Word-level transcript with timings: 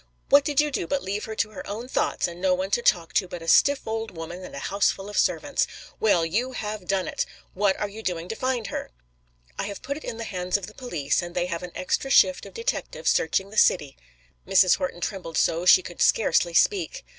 What 0.29 0.43
did 0.43 0.59
you 0.59 0.71
do 0.71 0.87
but 0.87 1.03
leave 1.03 1.25
her 1.25 1.35
to 1.35 1.51
her 1.51 1.67
own 1.67 1.87
thoughts 1.87 2.27
and 2.27 2.41
no 2.41 2.55
one 2.55 2.71
to 2.71 2.81
talk 2.81 3.13
to 3.13 3.27
but 3.27 3.43
a 3.43 3.47
stiff 3.47 3.87
old 3.87 4.09
woman 4.09 4.43
and 4.43 4.55
a 4.55 4.69
houseful 4.73 5.11
of 5.11 5.17
servants? 5.19 5.67
Well, 5.99 6.25
you 6.25 6.53
have 6.53 6.87
done 6.87 7.07
it! 7.07 7.27
What 7.53 7.79
are 7.79 7.87
you 7.87 8.01
doing 8.01 8.27
to 8.29 8.35
find 8.35 8.65
her?" 8.73 8.89
"I 9.59 9.67
have 9.67 9.83
put 9.83 9.97
it 9.97 10.03
in 10.03 10.17
the 10.17 10.23
hands 10.23 10.57
of 10.57 10.65
the 10.65 10.73
police, 10.73 11.21
and 11.21 11.35
they 11.35 11.45
have 11.45 11.61
an 11.61 11.71
extra 11.75 12.09
shift 12.09 12.47
of 12.47 12.55
detectives 12.55 13.11
searching 13.11 13.51
the 13.51 13.57
city." 13.57 13.95
Mrs. 14.47 14.77
Horton 14.77 15.01
trembled 15.01 15.37
so 15.37 15.67
she 15.67 15.83
could 15.83 16.01
scarcely 16.01 16.55
speak. 16.55 17.05